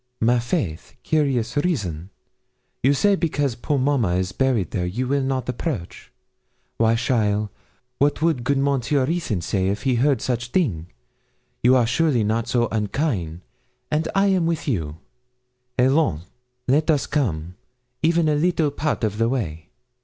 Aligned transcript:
'My 0.19 0.39
faith, 0.39 0.95
curious 1.03 1.55
reason; 1.57 2.09
you 2.81 2.91
say 2.95 3.15
because 3.15 3.53
poor 3.53 3.77
mamma 3.77 4.15
is 4.15 4.31
buried 4.31 4.71
there 4.71 4.87
you 4.87 5.05
will 5.07 5.21
not 5.21 5.47
approach! 5.47 6.11
Why, 6.77 6.95
cheaile, 6.95 7.51
what 7.99 8.19
would 8.19 8.43
good 8.43 8.57
Monsieur 8.57 9.05
Ruthyn 9.05 9.41
say 9.41 9.67
if 9.67 9.83
he 9.83 9.97
heard 10.01 10.19
such 10.19 10.47
thing? 10.47 10.87
You 11.61 11.75
are 11.75 11.85
surely 11.85 12.23
not 12.23 12.47
so 12.47 12.67
unkain', 12.71 13.41
and 13.91 14.07
I 14.15 14.25
am 14.29 14.47
with 14.47 14.67
you. 14.67 14.97
Allons. 15.77 16.23
Let 16.67 16.89
us 16.89 17.05
come 17.05 17.53
even 18.01 18.27
a 18.27 18.33
little 18.33 18.71
part 18.71 19.03
of 19.03 19.19
the 19.19 19.29
way.' 19.29 19.69